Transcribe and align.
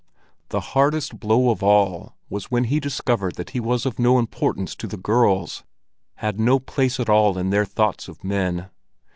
The 0.49 0.61
hardest 0.73 1.19
blow 1.19 1.51
of 1.51 1.61
all 1.61 2.15
was 2.27 2.49
when 2.49 2.63
he 2.63 2.79
discovered 2.79 3.35
that 3.35 3.51
he 3.51 3.59
was 3.59 3.85
of 3.85 3.99
no 3.99 4.17
importance 4.17 4.73
to 4.77 4.87
the 4.87 4.97
girls, 4.97 5.63
had 6.15 6.39
no 6.39 6.59
place 6.59 6.99
at 6.99 7.07
all 7.07 7.37
in 7.37 7.51
their 7.51 7.65
thoughts 7.65 8.07
of 8.07 8.23
men. 8.23 8.71